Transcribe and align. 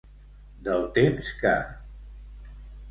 Del 0.69 0.87
temps 0.97 1.31
que. 1.43 1.55